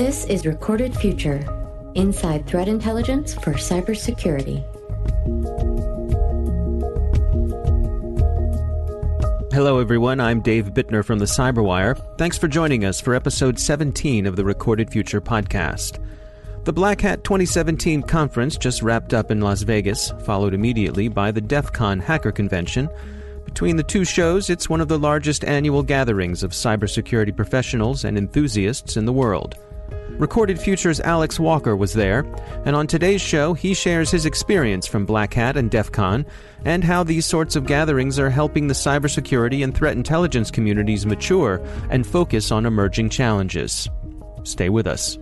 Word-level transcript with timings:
This 0.00 0.24
is 0.24 0.46
Recorded 0.46 0.96
Future 0.96 1.46
Inside 1.94 2.46
Threat 2.46 2.68
Intelligence 2.68 3.34
for 3.34 3.52
Cybersecurity. 3.52 4.64
Hello, 9.52 9.78
everyone. 9.78 10.18
I'm 10.18 10.40
Dave 10.40 10.68
Bittner 10.72 11.04
from 11.04 11.18
the 11.18 11.26
Cyberwire. 11.26 12.00
Thanks 12.16 12.38
for 12.38 12.48
joining 12.48 12.86
us 12.86 12.98
for 12.98 13.14
episode 13.14 13.58
17 13.58 14.24
of 14.24 14.36
the 14.36 14.44
Recorded 14.46 14.90
Future 14.90 15.20
podcast. 15.20 16.02
The 16.64 16.72
Black 16.72 17.02
Hat 17.02 17.22
2017 17.22 18.00
conference 18.04 18.56
just 18.56 18.80
wrapped 18.80 19.12
up 19.12 19.30
in 19.30 19.42
Las 19.42 19.60
Vegas, 19.60 20.12
followed 20.24 20.54
immediately 20.54 21.08
by 21.08 21.30
the 21.30 21.42
DEF 21.42 21.74
CON 21.74 22.00
Hacker 22.00 22.32
Convention. 22.32 22.88
Between 23.44 23.76
the 23.76 23.82
two 23.82 24.06
shows, 24.06 24.48
it's 24.48 24.70
one 24.70 24.80
of 24.80 24.88
the 24.88 24.98
largest 24.98 25.44
annual 25.44 25.82
gatherings 25.82 26.42
of 26.42 26.52
cybersecurity 26.52 27.36
professionals 27.36 28.02
and 28.02 28.16
enthusiasts 28.16 28.96
in 28.96 29.04
the 29.04 29.12
world. 29.12 29.58
Recorded 30.18 30.60
Future's 30.60 31.00
Alex 31.00 31.40
Walker 31.40 31.74
was 31.74 31.92
there, 31.92 32.26
and 32.64 32.76
on 32.76 32.86
today's 32.86 33.20
show, 33.20 33.54
he 33.54 33.72
shares 33.74 34.10
his 34.10 34.26
experience 34.26 34.86
from 34.86 35.06
Black 35.06 35.34
Hat 35.34 35.56
and 35.56 35.70
DEF 35.70 35.92
CON 35.92 36.26
and 36.64 36.84
how 36.84 37.02
these 37.02 37.24
sorts 37.24 37.56
of 37.56 37.66
gatherings 37.66 38.18
are 38.18 38.30
helping 38.30 38.66
the 38.66 38.74
cybersecurity 38.74 39.64
and 39.64 39.74
threat 39.74 39.96
intelligence 39.96 40.50
communities 40.50 41.06
mature 41.06 41.60
and 41.88 42.06
focus 42.06 42.52
on 42.52 42.66
emerging 42.66 43.08
challenges. 43.08 43.88
Stay 44.44 44.68
with 44.68 44.86
us. 44.86 45.18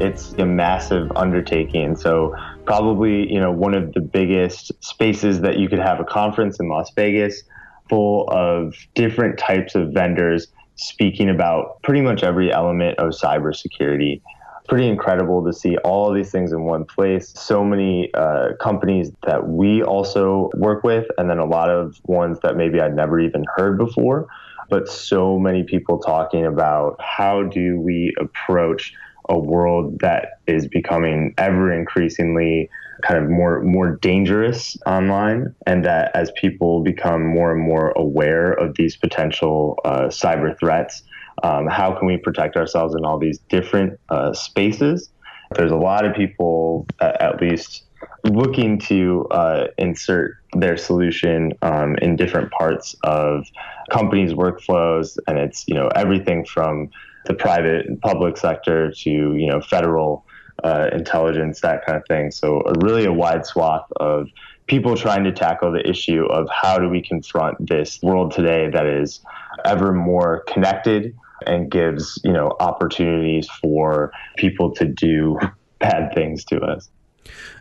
It's 0.00 0.34
a 0.34 0.44
massive 0.44 1.10
undertaking. 1.16 1.96
So 1.96 2.36
probably 2.66 3.32
you 3.32 3.40
know 3.40 3.52
one 3.52 3.74
of 3.74 3.92
the 3.92 4.00
biggest 4.00 4.72
spaces 4.82 5.40
that 5.40 5.58
you 5.58 5.68
could 5.68 5.78
have 5.78 6.00
a 6.00 6.04
conference 6.04 6.58
in 6.60 6.68
Las 6.68 6.90
Vegas 6.94 7.42
full 7.88 8.28
of 8.30 8.74
different 8.94 9.38
types 9.38 9.74
of 9.74 9.92
vendors 9.92 10.48
speaking 10.76 11.28
about 11.28 11.82
pretty 11.82 12.00
much 12.00 12.22
every 12.22 12.52
element 12.52 12.98
of 12.98 13.10
cybersecurity. 13.10 14.20
Pretty 14.66 14.88
incredible 14.88 15.44
to 15.44 15.52
see 15.52 15.76
all 15.78 16.12
these 16.12 16.30
things 16.30 16.50
in 16.50 16.64
one 16.64 16.86
place. 16.86 17.32
So 17.36 17.62
many 17.62 18.12
uh, 18.14 18.54
companies 18.60 19.12
that 19.26 19.46
we 19.46 19.82
also 19.82 20.50
work 20.56 20.82
with, 20.82 21.06
and 21.18 21.28
then 21.28 21.38
a 21.38 21.44
lot 21.44 21.68
of 21.68 22.00
ones 22.04 22.38
that 22.42 22.56
maybe 22.56 22.80
I'd 22.80 22.96
never 22.96 23.20
even 23.20 23.44
heard 23.56 23.76
before. 23.76 24.26
But 24.70 24.88
so 24.88 25.38
many 25.38 25.64
people 25.64 25.98
talking 25.98 26.46
about 26.46 26.96
how 26.98 27.42
do 27.42 27.78
we 27.78 28.14
approach 28.18 28.94
a 29.28 29.38
world 29.38 29.98
that 30.00 30.40
is 30.46 30.68
becoming 30.68 31.34
ever 31.38 31.72
increasingly 31.72 32.68
kind 33.02 33.22
of 33.22 33.28
more 33.30 33.62
more 33.62 33.96
dangerous 33.96 34.76
online, 34.86 35.54
and 35.66 35.84
that 35.84 36.14
as 36.14 36.30
people 36.40 36.82
become 36.82 37.26
more 37.26 37.52
and 37.52 37.60
more 37.60 37.92
aware 37.96 38.52
of 38.52 38.74
these 38.76 38.96
potential 38.96 39.78
uh, 39.84 40.02
cyber 40.08 40.58
threats, 40.58 41.02
um, 41.42 41.66
how 41.66 41.92
can 41.92 42.06
we 42.06 42.16
protect 42.16 42.56
ourselves 42.56 42.94
in 42.94 43.04
all 43.04 43.18
these 43.18 43.38
different 43.48 43.98
uh, 44.08 44.32
spaces? 44.32 45.10
There's 45.56 45.72
a 45.72 45.76
lot 45.76 46.04
of 46.04 46.14
people, 46.14 46.86
at, 47.00 47.20
at 47.20 47.40
least, 47.40 47.84
looking 48.24 48.78
to 48.78 49.26
uh, 49.30 49.66
insert 49.78 50.36
their 50.54 50.76
solution 50.76 51.52
um, 51.62 51.96
in 51.96 52.16
different 52.16 52.50
parts 52.52 52.94
of 53.02 53.44
companies' 53.90 54.32
workflows, 54.32 55.18
and 55.26 55.38
it's 55.38 55.64
you 55.66 55.74
know 55.74 55.88
everything 55.88 56.44
from 56.44 56.90
the 57.26 57.34
private 57.34 57.86
and 57.86 58.00
public 58.00 58.36
sector 58.36 58.90
to 58.90 59.10
you 59.10 59.46
know 59.46 59.60
federal 59.60 60.24
uh, 60.62 60.88
intelligence, 60.92 61.60
that 61.60 61.84
kind 61.84 61.98
of 61.98 62.06
thing. 62.06 62.30
So 62.30 62.62
a, 62.62 62.72
really 62.80 63.04
a 63.04 63.12
wide 63.12 63.44
swath 63.44 63.86
of 63.96 64.28
people 64.66 64.96
trying 64.96 65.24
to 65.24 65.32
tackle 65.32 65.72
the 65.72 65.86
issue 65.88 66.24
of 66.26 66.48
how 66.50 66.78
do 66.78 66.88
we 66.88 67.02
confront 67.02 67.66
this 67.66 68.00
world 68.02 68.32
today 68.32 68.70
that 68.70 68.86
is 68.86 69.20
ever 69.64 69.92
more 69.92 70.44
connected 70.46 71.14
and 71.46 71.70
gives 71.70 72.20
you 72.24 72.32
know 72.32 72.56
opportunities 72.60 73.48
for 73.60 74.12
people 74.36 74.70
to 74.74 74.86
do 74.86 75.38
bad 75.78 76.14
things 76.14 76.44
to 76.46 76.60
us. 76.60 76.88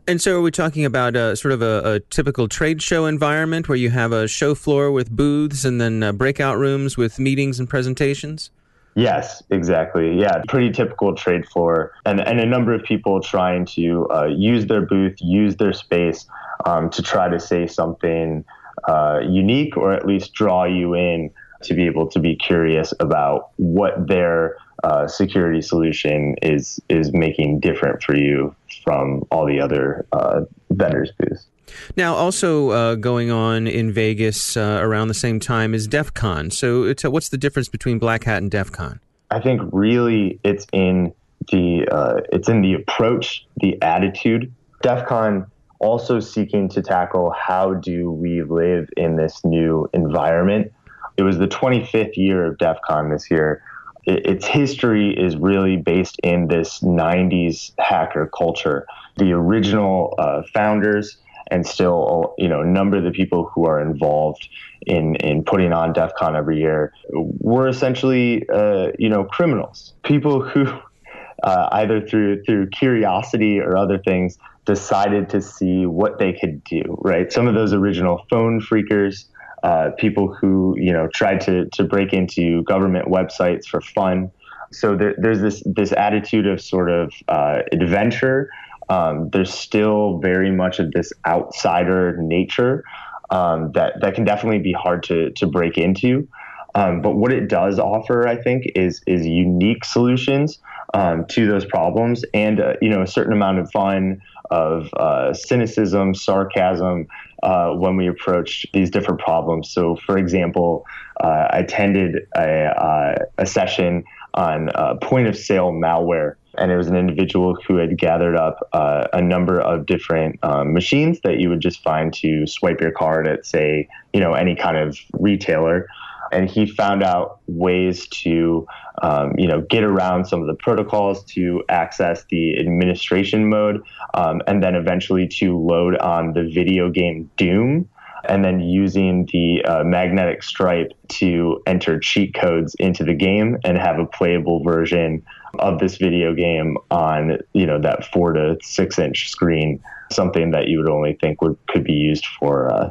And 0.08 0.22
so, 0.22 0.40
are 0.40 0.42
we 0.42 0.52
talking 0.52 0.84
about 0.84 1.16
a, 1.16 1.36
sort 1.36 1.54
of 1.54 1.62
a, 1.62 1.96
a, 1.96 2.00
typical 2.00 2.50
trade 2.50 2.82
show 2.82 3.06
environment 3.06 3.70
where 3.70 3.78
you 3.78 3.90
have 3.90 4.12
a 4.12 4.28
show 4.28 4.54
floor 4.56 4.92
with 4.92 5.10
booths 5.10 5.64
and 5.64 5.80
then 5.80 6.04
uh, 6.04 6.12
breakout 6.12 6.58
rooms 6.58 6.98
with 6.98 7.20
meetings 7.20 7.60
and 7.60 7.70
presentations? 7.70 8.52
Yes, 8.96 9.42
exactly. 9.50 10.20
Yeah, 10.20 10.42
pretty 10.48 10.72
typical 10.72 11.16
trade 11.16 11.48
floor, 11.48 11.94
and 12.06 12.20
and 12.22 12.40
a 12.40 12.46
number 12.46 12.74
of 12.74 12.84
people 12.84 13.22
trying 13.22 13.66
to 13.68 14.08
uh, 14.12 14.26
use 14.26 14.68
their 14.68 14.86
booth, 14.86 15.16
use 15.20 15.56
their 15.56 15.74
space 15.74 16.28
um, 16.66 16.90
to 16.92 17.02
try 17.02 17.28
to 17.28 17.40
say 17.40 17.66
something 17.66 18.46
uh, 18.88 19.20
unique, 19.28 19.76
or 19.78 19.94
at 19.94 20.06
least 20.06 20.34
draw 20.34 20.66
you 20.66 20.94
in 20.94 21.32
to 21.64 21.74
be 21.74 21.86
able 21.86 22.08
to 22.10 22.20
be 22.20 22.36
curious 22.36 22.94
about 23.00 23.50
what 23.56 24.08
their 24.08 24.58
uh, 24.84 25.08
security 25.08 25.62
solution 25.62 26.36
is 26.42 26.80
is 26.90 27.12
making 27.14 27.60
different 27.60 28.04
for 28.04 28.16
you 28.16 28.56
from 28.84 29.24
all 29.32 29.46
the 29.46 29.60
other 29.60 30.06
uh, 30.12 30.42
vendors' 30.70 31.12
booths. 31.18 31.48
Now, 31.96 32.16
also 32.16 32.70
uh, 32.70 32.96
going 32.96 33.32
on 33.32 33.68
in 33.68 33.92
Vegas 33.92 34.58
uh, 34.58 34.80
around 34.82 35.08
the 35.08 35.14
same 35.14 35.40
time 35.40 35.74
is 35.74 35.88
DEF 35.88 36.14
CON. 36.14 36.52
So, 36.52 36.86
uh, 36.86 37.10
what's 37.10 37.30
the 37.30 37.38
difference 37.38 37.70
between 37.70 38.00
Black 38.00 38.24
Hat 38.24 38.42
and 38.42 38.52
DEF 38.52 38.72
CON? 38.72 39.00
I 39.32 39.40
think 39.40 39.62
really 39.72 40.40
it's 40.44 40.68
in 40.72 41.14
the 41.52 41.88
uh, 41.92 42.22
it's 42.32 42.50
in 42.50 42.62
the 42.62 42.74
approach, 42.74 43.46
the 43.58 43.82
attitude. 43.82 44.54
DEF 44.82 45.08
CON 45.08 45.48
also 45.80 46.20
seeking 46.20 46.70
to 46.70 46.82
tackle 46.82 47.32
how 47.32 47.74
do 47.74 48.12
we 48.12 48.44
live 48.44 48.90
in 48.96 49.16
this 49.16 49.44
new 49.44 49.90
environment. 49.94 50.72
It 51.18 51.24
was 51.24 51.38
the 51.38 51.48
25th 51.48 52.16
year 52.16 52.46
of 52.46 52.58
DEF 52.58 52.78
CON 52.86 53.10
this 53.10 53.30
year. 53.30 53.62
its 54.06 54.46
history 54.46 55.18
is 55.18 55.38
really 55.38 55.78
based 55.78 56.20
in 56.24 56.48
this 56.48 56.80
90s 56.82 57.72
hacker 57.80 58.30
culture. 58.38 58.86
The 59.18 59.32
original 59.32 60.16
uh, 60.18 60.44
founders 60.54 61.18
and 61.54 61.68
still, 61.68 62.34
you 62.40 62.48
know, 62.48 62.64
number 62.64 62.98
of 62.98 63.04
the 63.04 63.12
people 63.12 63.52
who 63.54 63.68
are 63.68 63.80
involved 63.80 64.50
in 64.88 65.16
in 65.18 65.44
putting 65.44 65.72
on 65.72 65.94
DEF 65.94 66.12
CON 66.16 66.36
every 66.36 66.60
year 66.60 66.92
were 67.12 67.68
essentially, 67.68 68.44
uh, 68.50 68.88
you 68.98 69.08
know, 69.08 69.24
criminals, 69.24 69.94
people 70.04 70.42
who 70.42 70.66
uh, 71.44 71.70
either 71.74 72.02
through 72.02 72.44
through 72.44 72.70
curiosity 72.72 73.60
or 73.60 73.78
other 73.78 74.00
things 74.00 74.40
decided 74.66 75.30
to 75.30 75.42
see 75.42 75.86
what 75.86 76.18
they 76.18 76.34
could 76.34 76.64
do. 76.64 76.98
Right, 77.02 77.32
some 77.32 77.48
of 77.48 77.54
those 77.54 77.72
original 77.72 78.26
phone 78.32 78.60
phreakers. 78.60 79.26
Uh, 79.62 79.92
people 79.98 80.34
who 80.34 80.76
you 80.78 80.92
know 80.92 81.08
tried 81.14 81.40
to 81.40 81.70
to 81.70 81.84
break 81.84 82.14
into 82.14 82.64
government 82.64 83.08
websites 83.10 83.66
for 83.66 83.80
fun. 83.80 84.32
So 84.72 84.98
there, 84.98 85.14
there's 85.20 85.40
this 85.40 85.62
this 85.68 85.92
attitude 85.92 86.48
of 86.48 86.60
sort 86.60 86.90
of 86.90 87.14
uh, 87.28 87.60
adventure 87.72 88.50
um, 88.94 89.30
there's 89.32 89.54
still 89.54 90.20
very 90.20 90.52
much 90.52 90.80
of 90.80 90.92
this 90.92 91.12
outsider 91.26 92.16
nature 92.18 92.84
um, 93.32 93.72
that 93.72 94.00
that 94.02 94.14
can 94.14 94.24
definitely 94.24 94.60
be 94.60 94.74
hard 94.74 95.02
to 95.04 95.32
to 95.32 95.48
break 95.48 95.78
into. 95.78 96.28
Um, 96.76 97.02
but 97.02 97.16
what 97.16 97.32
it 97.32 97.48
does 97.48 97.80
offer, 97.80 98.28
I 98.28 98.36
think, 98.36 98.66
is 98.76 99.02
is 99.08 99.26
unique 99.26 99.84
solutions 99.86 100.60
um, 100.94 101.26
to 101.30 101.48
those 101.48 101.66
problems, 101.66 102.24
and 102.34 102.60
uh, 102.60 102.74
you 102.82 102.90
know 102.90 103.02
a 103.02 103.08
certain 103.08 103.34
amount 103.34 103.60
of 103.60 103.72
fun, 103.72 104.22
of 104.52 104.94
uh, 104.94 105.34
cynicism, 105.34 106.14
sarcasm 106.14 107.08
uh, 107.42 107.70
when 107.72 107.98
we 107.98 108.08
approach 108.08 108.66
these 108.74 108.92
different 108.92 109.20
problems. 109.20 109.72
So, 109.72 109.96
for 110.06 110.18
example, 110.18 110.86
uh, 111.24 111.48
I 111.52 111.60
attended 111.60 112.28
a, 112.38 112.66
uh, 112.66 113.16
a 113.40 113.46
session 113.46 114.04
on 114.36 114.70
uh, 114.70 114.96
point 114.96 115.28
of 115.28 115.36
sale 115.36 115.72
malware 115.72 116.36
and 116.58 116.72
it 116.72 116.78
was 116.78 116.88
an 116.88 116.96
individual 116.96 117.56
who 117.68 117.78
had 117.78 117.98
gathered 117.98 118.36
up 118.36 118.68
uh, 118.74 119.08
a 119.14 119.22
number 119.22 119.60
of 119.60 119.86
different 119.86 120.40
um, 120.44 120.74
machines 120.74 121.20
that 121.24 121.40
you 121.40 121.50
would 121.50 121.62
just 121.62 121.82
find 121.84 122.14
to 122.14 122.46
swipe 122.46 122.80
your 122.82 122.92
card 122.92 123.28
at, 123.28 123.46
say, 123.46 123.88
you 124.14 124.20
know, 124.20 124.34
any 124.34 124.56
kind 124.56 124.78
of 124.78 124.98
retailer. 125.14 125.88
And 126.32 126.50
he 126.50 126.66
found 126.66 127.04
out 127.04 127.40
ways 127.48 128.08
to, 128.08 128.66
um, 129.02 129.34
you 129.38 129.48
know, 129.48 129.62
get 129.62 129.84
around 129.84 130.26
some 130.26 130.42
of 130.42 130.48
the 130.48 130.56
protocols 130.56 131.24
to 131.26 131.64
access 131.70 132.26
the 132.30 132.60
administration 132.60 133.50
mode, 133.50 133.84
um, 134.14 134.42
and 134.48 134.64
then 134.64 134.76
eventually 134.76 135.28
to 135.40 135.58
load 135.58 135.98
on 135.98 136.34
the 136.34 136.50
video 136.54 136.90
game 136.90 137.30
Doom 137.38 137.88
and 138.26 138.44
then 138.44 138.60
using 138.60 139.28
the 139.32 139.64
uh, 139.66 139.84
magnetic 139.84 140.44
stripe 140.44 140.92
to 141.10 141.62
enter 141.66 142.00
cheat 142.00 142.34
codes 142.34 142.76
into 142.76 143.04
the 143.04 143.14
game 143.14 143.58
and 143.64 143.78
have 143.78 144.00
a 144.00 144.06
playable 144.06 144.64
version 144.64 145.24
of 145.60 145.80
this 145.80 145.98
video 145.98 146.34
game 146.34 146.78
on 146.90 147.38
you 147.54 147.66
know 147.66 147.80
that 147.80 148.06
four 148.12 148.34
to 148.34 148.58
six 148.62 148.98
inch 148.98 149.30
screen, 149.30 149.82
something 150.12 150.52
that 150.52 150.68
you 150.68 150.80
would 150.80 150.90
only 150.90 151.18
think 151.22 151.42
would 151.42 151.58
could 151.68 151.84
be 151.84 151.94
used 151.94 152.26
for 152.40 152.72
uh, 152.72 152.90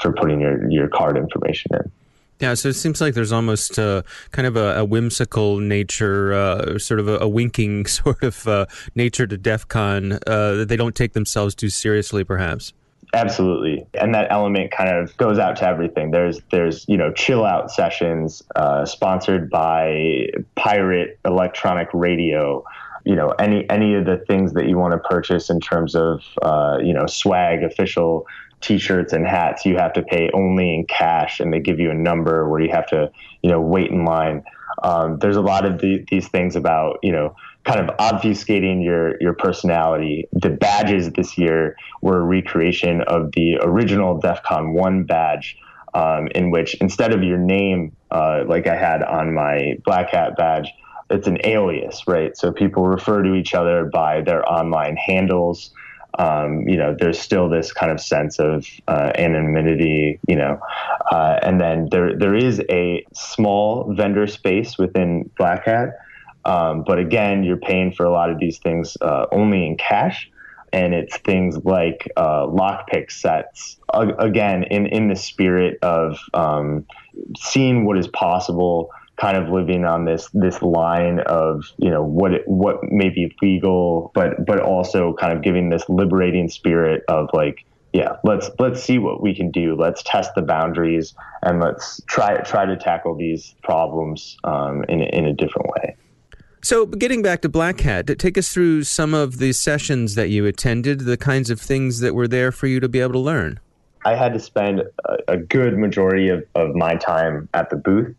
for 0.00 0.12
putting 0.12 0.40
your 0.40 0.70
your 0.70 0.88
card 0.88 1.16
information 1.16 1.70
in. 1.74 1.90
Yeah, 2.40 2.54
so 2.54 2.70
it 2.70 2.74
seems 2.74 3.02
like 3.02 3.12
there's 3.12 3.32
almost 3.32 3.78
uh, 3.78 4.00
kind 4.30 4.46
of 4.46 4.56
a, 4.56 4.78
a 4.78 4.84
whimsical 4.84 5.58
nature, 5.58 6.32
uh, 6.32 6.78
sort 6.78 6.98
of 6.98 7.06
a, 7.06 7.18
a, 7.18 7.28
winking 7.28 7.84
sort 7.86 8.22
of 8.22 8.48
uh, 8.48 8.64
nature 8.94 9.26
to 9.26 9.36
DEF 9.36 9.68
CON 9.68 10.12
uh, 10.12 10.18
that 10.54 10.68
they 10.68 10.76
don't 10.76 10.96
take 10.96 11.12
themselves 11.12 11.54
too 11.54 11.68
seriously, 11.68 12.24
perhaps. 12.24 12.72
Absolutely, 13.12 13.86
and 13.94 14.14
that 14.14 14.28
element 14.30 14.70
kind 14.70 14.88
of 14.88 15.16
goes 15.16 15.38
out 15.38 15.56
to 15.56 15.66
everything. 15.66 16.12
There's 16.12 16.40
there's 16.52 16.84
you 16.88 16.96
know 16.96 17.12
chill 17.12 17.44
out 17.44 17.70
sessions 17.70 18.42
uh, 18.54 18.84
sponsored 18.84 19.50
by 19.50 20.26
Pirate 20.54 21.18
Electronic 21.24 21.88
Radio. 21.92 22.64
You 23.04 23.16
know 23.16 23.30
any 23.30 23.68
any 23.68 23.94
of 23.94 24.04
the 24.04 24.18
things 24.28 24.52
that 24.52 24.68
you 24.68 24.78
want 24.78 24.92
to 24.92 24.98
purchase 24.98 25.50
in 25.50 25.58
terms 25.58 25.96
of 25.96 26.22
uh, 26.42 26.78
you 26.80 26.92
know 26.92 27.06
swag, 27.06 27.64
official 27.64 28.26
T-shirts 28.60 29.12
and 29.12 29.26
hats, 29.26 29.64
you 29.64 29.76
have 29.76 29.92
to 29.94 30.02
pay 30.02 30.30
only 30.32 30.74
in 30.74 30.86
cash, 30.86 31.40
and 31.40 31.52
they 31.52 31.60
give 31.60 31.80
you 31.80 31.90
a 31.90 31.94
number 31.94 32.48
where 32.48 32.60
you 32.60 32.70
have 32.70 32.86
to 32.88 33.10
you 33.42 33.50
know 33.50 33.60
wait 33.60 33.90
in 33.90 34.04
line. 34.04 34.44
Um, 34.84 35.18
there's 35.18 35.36
a 35.36 35.42
lot 35.42 35.64
of 35.64 35.80
the, 35.80 36.04
these 36.10 36.28
things 36.28 36.54
about 36.54 36.98
you 37.02 37.10
know 37.10 37.34
kind 37.64 37.80
of 37.80 37.96
obfuscating 37.98 38.84
your 38.84 39.20
your 39.20 39.34
personality. 39.34 40.28
The 40.32 40.50
badges 40.50 41.10
this 41.12 41.36
year 41.36 41.76
were 42.00 42.20
a 42.20 42.24
recreation 42.24 43.02
of 43.02 43.32
the 43.32 43.58
original 43.60 44.18
DEF 44.18 44.42
CON 44.42 44.72
1 44.72 45.04
badge, 45.04 45.58
um, 45.94 46.28
in 46.34 46.50
which 46.50 46.74
instead 46.80 47.12
of 47.12 47.22
your 47.22 47.38
name, 47.38 47.94
uh, 48.10 48.44
like 48.46 48.66
I 48.66 48.76
had 48.76 49.02
on 49.02 49.34
my 49.34 49.76
Black 49.84 50.10
Hat 50.10 50.36
badge, 50.36 50.68
it's 51.10 51.26
an 51.26 51.38
alias, 51.44 52.06
right? 52.06 52.36
So 52.36 52.52
people 52.52 52.86
refer 52.86 53.22
to 53.22 53.34
each 53.34 53.54
other 53.54 53.84
by 53.84 54.22
their 54.22 54.48
online 54.50 54.96
handles. 54.96 55.70
Um, 56.18 56.68
you 56.68 56.76
know, 56.76 56.96
there's 56.98 57.20
still 57.20 57.48
this 57.48 57.72
kind 57.72 57.92
of 57.92 58.00
sense 58.00 58.38
of 58.40 58.66
uh, 58.88 59.12
anonymity, 59.16 60.18
you 60.26 60.34
know, 60.34 60.60
uh, 61.10 61.38
and 61.42 61.60
then 61.60 61.88
there 61.90 62.16
there 62.16 62.34
is 62.34 62.60
a 62.68 63.04
small 63.14 63.92
vendor 63.94 64.26
space 64.26 64.76
within 64.76 65.30
Black 65.36 65.66
Hat 65.66 65.90
um, 66.44 66.84
but 66.86 66.98
again, 66.98 67.44
you're 67.44 67.56
paying 67.56 67.92
for 67.92 68.04
a 68.04 68.10
lot 68.10 68.30
of 68.30 68.38
these 68.38 68.58
things 68.58 68.96
uh, 69.00 69.26
only 69.32 69.66
in 69.66 69.76
cash. 69.76 70.30
And 70.72 70.94
it's 70.94 71.16
things 71.18 71.56
like 71.64 72.08
uh, 72.16 72.46
lockpick 72.46 73.10
sets. 73.10 73.76
Uh, 73.92 74.12
again, 74.18 74.62
in, 74.70 74.86
in 74.86 75.08
the 75.08 75.16
spirit 75.16 75.78
of 75.82 76.16
um, 76.32 76.86
seeing 77.36 77.84
what 77.84 77.98
is 77.98 78.06
possible, 78.06 78.90
kind 79.16 79.36
of 79.36 79.50
living 79.50 79.84
on 79.84 80.04
this 80.04 80.30
this 80.32 80.62
line 80.62 81.20
of 81.26 81.64
you 81.76 81.90
know 81.90 82.02
what 82.02 82.32
it, 82.32 82.42
what 82.46 82.84
may 82.84 83.10
be 83.10 83.34
legal, 83.42 84.12
but 84.14 84.46
but 84.46 84.60
also 84.60 85.12
kind 85.14 85.32
of 85.32 85.42
giving 85.42 85.70
this 85.70 85.82
liberating 85.88 86.48
spirit 86.48 87.02
of 87.08 87.28
like 87.32 87.66
yeah, 87.92 88.16
let's 88.22 88.48
let's 88.58 88.82
see 88.82 88.98
what 88.98 89.20
we 89.20 89.34
can 89.34 89.50
do. 89.50 89.74
Let's 89.74 90.02
test 90.04 90.34
the 90.36 90.42
boundaries 90.42 91.14
and 91.42 91.60
let's 91.60 92.00
try 92.06 92.36
try 92.42 92.64
to 92.64 92.76
tackle 92.76 93.16
these 93.16 93.54
problems 93.62 94.36
um, 94.44 94.84
in 94.88 95.00
in 95.00 95.26
a 95.26 95.32
different 95.32 95.68
way. 95.70 95.96
So, 96.62 96.84
getting 96.84 97.22
back 97.22 97.40
to 97.42 97.48
Black 97.48 97.80
Hat, 97.80 98.06
take 98.18 98.36
us 98.36 98.52
through 98.52 98.84
some 98.84 99.14
of 99.14 99.38
the 99.38 99.52
sessions 99.52 100.14
that 100.14 100.28
you 100.28 100.44
attended, 100.44 101.00
the 101.00 101.16
kinds 101.16 101.48
of 101.48 101.58
things 101.58 102.00
that 102.00 102.14
were 102.14 102.28
there 102.28 102.52
for 102.52 102.66
you 102.66 102.80
to 102.80 102.88
be 102.88 103.00
able 103.00 103.14
to 103.14 103.18
learn. 103.18 103.58
I 104.04 104.14
had 104.14 104.34
to 104.34 104.40
spend 104.40 104.82
a, 105.28 105.36
good 105.38 105.78
majority 105.78 106.28
of, 106.28 106.44
of 106.54 106.74
my 106.74 106.96
time 106.96 107.48
at 107.54 107.70
the 107.70 107.76
booth. 107.76 108.14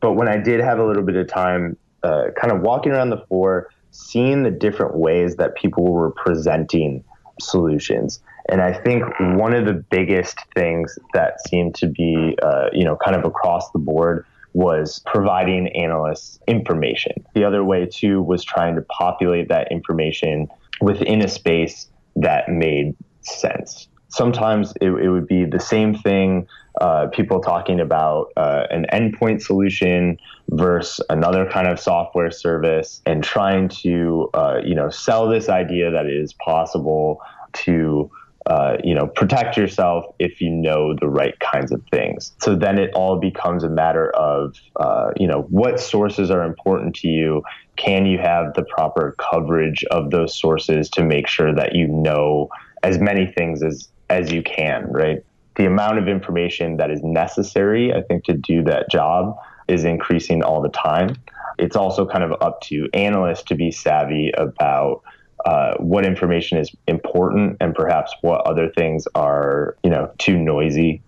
But 0.00 0.12
when 0.12 0.28
I 0.28 0.38
did 0.38 0.60
have 0.60 0.78
a 0.78 0.84
little 0.84 1.02
bit 1.02 1.16
of 1.16 1.28
time, 1.28 1.76
uh, 2.02 2.28
kind 2.36 2.52
of 2.52 2.62
walking 2.62 2.92
around 2.92 3.10
the 3.10 3.24
floor, 3.28 3.70
seeing 3.90 4.42
the 4.42 4.50
different 4.50 4.96
ways 4.96 5.36
that 5.36 5.54
people 5.54 5.84
were 5.84 6.10
presenting 6.10 7.04
solutions. 7.40 8.20
And 8.48 8.60
I 8.60 8.72
think 8.72 9.04
one 9.18 9.54
of 9.54 9.66
the 9.66 9.72
biggest 9.72 10.38
things 10.54 10.98
that 11.14 11.40
seemed 11.48 11.74
to 11.76 11.86
be, 11.86 12.36
uh, 12.42 12.68
you 12.72 12.84
know, 12.84 12.96
kind 12.96 13.16
of 13.16 13.24
across 13.24 13.70
the 13.70 13.78
board 13.78 14.26
was 14.54 15.02
providing 15.04 15.68
analysts 15.76 16.38
information. 16.48 17.24
The 17.34 17.44
other 17.44 17.62
way, 17.62 17.86
too, 17.86 18.22
was 18.22 18.42
trying 18.44 18.76
to 18.76 18.82
populate 18.82 19.48
that 19.48 19.70
information 19.70 20.48
within 20.80 21.20
a 21.20 21.28
space 21.28 21.88
that 22.16 22.48
made 22.48 22.96
sense. 23.20 23.88
Sometimes 24.08 24.72
it, 24.80 24.90
it 24.90 25.10
would 25.10 25.26
be 25.26 25.44
the 25.44 25.58
same 25.58 25.94
thing, 25.94 26.46
uh, 26.80 27.08
people 27.08 27.40
talking 27.40 27.80
about 27.80 28.32
uh, 28.36 28.66
an 28.70 28.86
endpoint 28.92 29.42
solution 29.42 30.18
versus 30.50 31.04
another 31.10 31.50
kind 31.50 31.66
of 31.66 31.80
software 31.80 32.30
service 32.30 33.02
and 33.06 33.24
trying 33.24 33.68
to, 33.68 34.30
uh, 34.34 34.60
you 34.64 34.74
know, 34.74 34.88
sell 34.88 35.28
this 35.28 35.48
idea 35.48 35.90
that 35.90 36.06
it 36.06 36.14
is 36.16 36.32
possible 36.34 37.20
to 37.54 38.08
uh, 38.46 38.76
you 38.84 38.94
know, 38.94 39.06
protect 39.06 39.56
yourself 39.56 40.04
if 40.18 40.40
you 40.40 40.50
know 40.50 40.94
the 41.00 41.08
right 41.08 41.38
kinds 41.40 41.72
of 41.72 41.82
things. 41.90 42.32
So 42.40 42.54
then 42.54 42.78
it 42.78 42.90
all 42.94 43.18
becomes 43.18 43.64
a 43.64 43.70
matter 43.70 44.10
of, 44.10 44.54
uh, 44.76 45.12
you 45.16 45.26
know, 45.26 45.42
what 45.48 45.80
sources 45.80 46.30
are 46.30 46.42
important 46.42 46.94
to 46.96 47.08
you. 47.08 47.42
Can 47.76 48.04
you 48.04 48.18
have 48.18 48.52
the 48.54 48.64
proper 48.64 49.16
coverage 49.18 49.82
of 49.90 50.10
those 50.10 50.38
sources 50.38 50.90
to 50.90 51.02
make 51.02 51.26
sure 51.26 51.54
that 51.54 51.74
you 51.74 51.88
know 51.88 52.48
as 52.82 52.98
many 52.98 53.26
things 53.26 53.62
as 53.62 53.88
as 54.10 54.30
you 54.30 54.42
can, 54.42 54.92
right? 54.92 55.24
The 55.56 55.64
amount 55.64 55.98
of 55.98 56.08
information 56.08 56.76
that 56.76 56.90
is 56.90 57.02
necessary, 57.02 57.94
I 57.94 58.02
think, 58.02 58.24
to 58.24 58.34
do 58.34 58.62
that 58.64 58.90
job 58.90 59.36
is 59.68 59.84
increasing 59.84 60.42
all 60.42 60.60
the 60.60 60.68
time. 60.68 61.16
It's 61.58 61.76
also 61.76 62.06
kind 62.06 62.22
of 62.24 62.32
up 62.42 62.60
to 62.62 62.88
analysts 62.92 63.44
to 63.44 63.54
be 63.54 63.70
savvy 63.70 64.32
about 64.36 65.02
uh, 65.44 65.74
what 65.78 66.06
information 66.06 66.58
is 66.58 66.74
important 66.86 67.56
and 67.60 67.74
perhaps 67.74 68.14
what 68.22 68.40
other 68.46 68.70
things 68.70 69.06
are, 69.14 69.76
you 69.82 69.90
know, 69.90 70.10
too 70.18 70.38
noisy. 70.38 71.02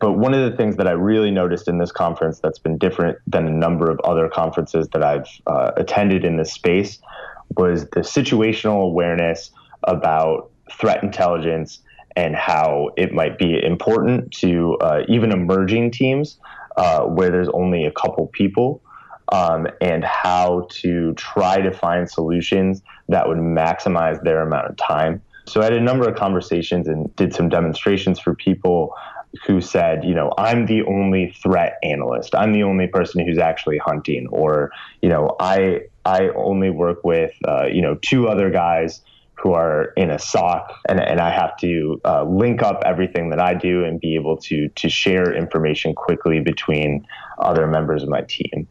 But 0.00 0.12
one 0.12 0.34
of 0.34 0.50
the 0.50 0.56
things 0.56 0.76
that 0.76 0.86
I 0.86 0.92
really 0.92 1.30
noticed 1.30 1.68
in 1.68 1.78
this 1.78 1.92
conference 1.92 2.40
that's 2.40 2.58
been 2.58 2.78
different 2.78 3.18
than 3.26 3.46
a 3.46 3.50
number 3.50 3.90
of 3.90 3.98
other 4.00 4.28
conferences 4.28 4.88
that 4.92 5.02
I've 5.02 5.28
uh, 5.46 5.72
attended 5.76 6.24
in 6.24 6.36
this 6.36 6.52
space 6.52 6.98
was 7.56 7.84
the 7.90 8.00
situational 8.00 8.82
awareness 8.82 9.50
about 9.84 10.50
threat 10.70 11.02
intelligence 11.02 11.80
and 12.14 12.34
how 12.34 12.90
it 12.96 13.12
might 13.12 13.38
be 13.38 13.62
important 13.62 14.32
to 14.32 14.76
uh, 14.80 15.02
even 15.08 15.32
emerging 15.32 15.90
teams 15.90 16.38
uh, 16.76 17.02
where 17.02 17.30
there's 17.30 17.48
only 17.50 17.84
a 17.84 17.92
couple 17.92 18.26
people 18.28 18.82
um, 19.32 19.66
and 19.80 20.04
how 20.04 20.66
to 20.70 21.14
try 21.14 21.60
to 21.60 21.70
find 21.70 22.10
solutions 22.10 22.82
that 23.08 23.28
would 23.28 23.38
maximize 23.38 24.22
their 24.22 24.42
amount 24.42 24.68
of 24.68 24.76
time. 24.76 25.22
So 25.46 25.60
I 25.60 25.64
had 25.64 25.72
a 25.74 25.80
number 25.80 26.08
of 26.08 26.16
conversations 26.16 26.88
and 26.88 27.14
did 27.16 27.34
some 27.34 27.48
demonstrations 27.48 28.18
for 28.18 28.34
people 28.34 28.94
who 29.46 29.60
said, 29.60 30.04
you 30.04 30.14
know, 30.14 30.32
I'm 30.38 30.66
the 30.66 30.82
only 30.82 31.34
threat 31.42 31.78
analyst. 31.82 32.34
I'm 32.34 32.52
the 32.52 32.62
only 32.62 32.86
person 32.86 33.26
who's 33.26 33.38
actually 33.38 33.78
hunting, 33.78 34.26
or 34.30 34.70
you 35.02 35.08
know, 35.08 35.36
I 35.38 35.82
I 36.04 36.28
only 36.34 36.70
work 36.70 37.04
with 37.04 37.32
uh, 37.46 37.66
you 37.66 37.82
know 37.82 37.96
two 37.96 38.28
other 38.28 38.50
guys 38.50 39.02
who 39.34 39.52
are 39.52 39.92
in 39.96 40.10
a 40.10 40.18
SOC, 40.18 40.72
and, 40.88 40.98
and 40.98 41.20
I 41.20 41.30
have 41.30 41.56
to 41.58 42.00
uh, 42.04 42.24
link 42.24 42.62
up 42.62 42.82
everything 42.86 43.28
that 43.30 43.40
I 43.40 43.52
do 43.52 43.84
and 43.84 44.00
be 44.00 44.14
able 44.14 44.38
to 44.38 44.68
to 44.68 44.88
share 44.88 45.34
information 45.34 45.94
quickly 45.94 46.40
between 46.40 47.06
other 47.38 47.66
members 47.66 48.02
of 48.02 48.08
my 48.08 48.22
team. 48.22 48.66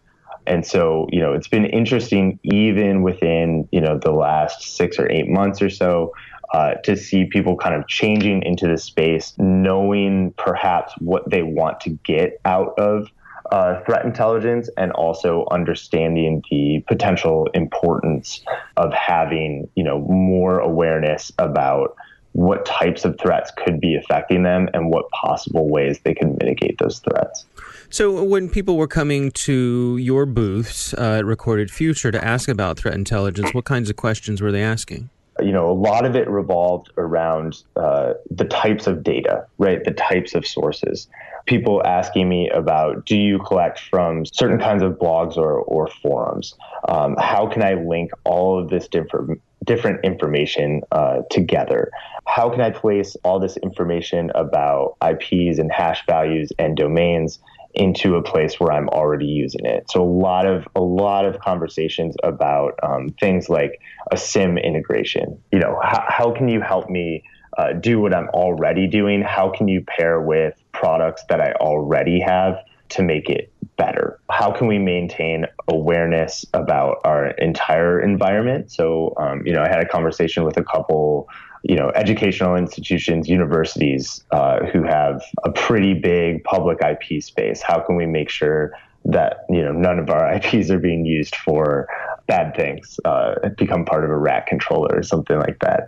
And 0.48 0.66
so, 0.66 1.08
you 1.12 1.20
know, 1.20 1.34
it's 1.34 1.48
been 1.48 1.66
interesting 1.66 2.40
even 2.44 3.02
within, 3.02 3.68
you 3.72 3.82
know, 3.82 3.98
the 3.98 4.12
last 4.12 4.76
six 4.76 5.00
or 5.00 5.12
eight 5.12 5.28
months 5.28 5.62
or 5.62 5.70
so 5.70 6.14
uh, 6.54 6.76
to 6.76 6.96
see 6.96 7.26
people 7.26 7.58
kind 7.58 7.76
of 7.76 7.88
changing 7.88 8.44
into 8.44 8.68
the 8.68 8.78
space, 8.78 9.34
knowing 9.38 10.34
perhaps 10.38 10.94
what 11.00 11.30
they 11.30 11.42
want 11.42 11.80
to 11.82 11.90
get 12.06 12.40
out 12.46 12.78
of 12.78 13.08
uh, 13.52 13.82
threat 13.82 14.06
intelligence 14.06 14.70
and 14.78 14.92
also 14.94 15.46
understanding 15.52 16.42
the 16.50 16.84
potential 16.88 17.48
importance 17.54 18.42
of 18.78 18.94
having, 18.94 19.70
you 19.76 19.84
know, 19.84 20.00
more 20.00 20.60
awareness 20.60 21.32
about 21.38 21.96
what 22.32 22.66
types 22.66 23.06
of 23.06 23.18
threats 23.20 23.52
could 23.56 23.80
be 23.80 23.96
affecting 23.96 24.44
them 24.44 24.68
and 24.74 24.90
what 24.90 25.10
possible 25.12 25.70
ways 25.70 26.00
they 26.04 26.14
can 26.14 26.36
mitigate 26.40 26.78
those 26.80 27.00
threats. 27.00 27.46
So, 27.90 28.24
when 28.24 28.50
people 28.50 28.78
were 28.78 28.88
coming 28.88 29.32
to 29.32 29.98
your 29.98 30.26
booths 30.26 30.94
uh, 30.94 31.18
at 31.20 31.26
Recorded 31.26 31.72
Future 31.72 32.12
to 32.12 32.24
ask 32.24 32.50
about 32.50 32.78
threat 32.78 32.96
intelligence, 32.96 33.54
what 33.54 33.66
kinds 33.66 33.90
of 33.90 33.96
questions 33.96 34.42
were 34.42 34.52
they 34.52 34.64
asking? 34.64 35.10
You 35.42 35.52
know, 35.52 35.70
a 35.70 35.74
lot 35.74 36.06
of 36.06 36.16
it 36.16 36.30
revolved 36.30 36.92
around 36.98 37.64
uh, 37.76 38.14
the 38.32 38.46
types 38.46 38.88
of 38.88 39.04
data, 39.04 39.46
right? 39.58 39.84
The 39.84 39.92
types 39.92 40.34
of 40.34 40.48
sources. 40.48 41.08
People 41.46 41.86
asking 41.86 42.30
me 42.30 42.50
about 42.50 43.06
do 43.06 43.18
you 43.18 43.40
collect 43.40 43.80
from 43.80 44.26
certain 44.26 44.60
kinds 44.60 44.82
of 44.82 44.94
blogs 44.94 45.38
or, 45.38 45.60
or 45.60 45.88
forums? 45.88 46.56
Um, 46.88 47.16
how 47.20 47.48
can 47.48 47.62
I 47.62 47.74
link 47.74 48.12
all 48.24 48.58
of 48.58 48.70
this 48.70 48.88
different 48.88 49.42
different 49.66 50.04
information 50.06 50.82
uh, 50.92 51.22
together. 51.30 51.92
How 52.28 52.50
can 52.50 52.62
I 52.62 52.70
place 52.70 53.16
all 53.24 53.40
this 53.40 53.58
information 53.58 54.32
about 54.36 54.96
IPs 55.04 55.60
and 55.60 55.72
hash 55.72 56.06
values 56.06 56.52
and 56.58 56.78
domains 56.78 57.40
into 57.76 58.16
a 58.16 58.24
place 58.24 58.60
where 58.60 58.72
I'm 58.72 58.90
already 58.90 59.26
using 59.26 59.66
it. 59.66 59.90
So 59.92 60.02
a 60.02 60.12
lot 60.12 60.46
of 60.46 60.68
a 60.76 60.82
lot 60.82 61.26
of 61.26 61.40
conversations 61.40 62.16
about 62.24 62.80
um, 62.84 63.10
things 63.20 63.50
like 63.50 63.80
a 64.12 64.18
SIEM 64.18 64.58
integration. 64.58 65.42
You 65.52 65.60
know, 65.60 65.80
how, 65.84 66.06
how 66.08 66.32
can 66.32 66.48
you 66.48 66.62
help 66.62 66.90
me 66.90 67.24
uh, 67.58 67.74
do 67.74 68.00
what 68.00 68.14
I'm 68.14 68.30
already 68.30 68.88
doing? 68.88 69.22
How 69.22 69.50
can 69.50 69.68
you 69.68 69.82
pair 69.82 70.22
with 70.22 70.56
products 70.72 71.24
that 71.30 71.40
I 71.40 71.54
already 71.54 72.20
have 72.20 72.58
to 72.90 73.04
make 73.04 73.30
it 73.30 73.52
better? 73.78 74.20
how 74.30 74.52
can 74.52 74.68
we 74.68 74.78
maintain 74.78 75.46
awareness 75.68 76.46
about 76.54 76.98
our 77.06 77.28
entire 77.32 78.00
environment? 78.00 78.72
So, 78.72 79.14
um, 79.18 79.46
you 79.46 79.54
know, 79.54 79.62
I 79.62 79.70
had 79.70 79.82
a 79.82 79.88
conversation 79.88 80.44
with 80.44 80.58
a 80.58 80.64
couple, 80.64 81.30
you 81.64 81.76
know, 81.76 81.92
educational 81.96 82.56
institutions, 82.56 83.30
universities 83.30 84.24
uh, 84.32 84.66
who 84.66 84.84
have 84.84 85.24
a 85.44 85.52
pretty 85.52 85.94
big 85.94 86.44
public 86.44 86.80
IP 86.82 87.24
space. 87.24 87.62
How 87.62 87.80
can 87.80 87.96
we 87.96 88.06
make 88.06 88.30
sure 88.30 88.74
that 89.08 89.46
you 89.50 89.64
know 89.64 89.72
none 89.72 90.00
of 90.00 90.10
our 90.10 90.34
IPs 90.36 90.70
are 90.72 90.80
being 90.80 91.06
used 91.06 91.36
for 91.36 91.88
bad 92.28 92.56
things, 92.56 93.00
uh, 93.06 93.36
become 93.56 93.86
part 93.86 94.04
of 94.04 94.10
a 94.10 94.18
rat 94.18 94.48
controller 94.48 94.98
or 94.98 95.04
something 95.04 95.38
like 95.38 95.60
that? 95.60 95.88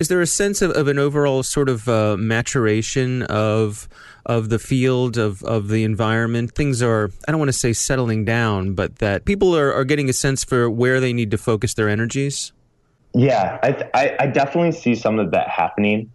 Is 0.00 0.08
there 0.08 0.20
a 0.20 0.26
sense 0.26 0.60
of, 0.60 0.72
of 0.72 0.88
an 0.88 0.98
overall 0.98 1.42
sort 1.42 1.68
of 1.68 1.88
uh, 1.88 2.16
maturation 2.16 3.22
of 3.22 3.88
of 4.26 4.48
the 4.48 4.58
field 4.58 5.16
of, 5.16 5.42
of 5.44 5.68
the 5.68 5.84
environment? 5.84 6.52
Things 6.54 6.82
are 6.82 7.10
I 7.28 7.32
don't 7.32 7.38
want 7.38 7.50
to 7.50 7.52
say 7.52 7.72
settling 7.72 8.24
down, 8.24 8.74
but 8.74 8.96
that 8.96 9.24
people 9.24 9.56
are, 9.56 9.72
are 9.72 9.84
getting 9.84 10.08
a 10.08 10.12
sense 10.12 10.42
for 10.42 10.68
where 10.68 11.00
they 11.00 11.12
need 11.12 11.30
to 11.30 11.38
focus 11.38 11.74
their 11.74 11.88
energies. 11.88 12.52
Yeah, 13.14 13.58
I, 13.62 13.88
I, 13.94 14.16
I 14.20 14.26
definitely 14.26 14.72
see 14.72 14.96
some 14.96 15.20
of 15.20 15.30
that 15.30 15.48
happening. 15.48 16.10